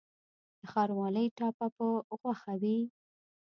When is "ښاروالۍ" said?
0.71-1.27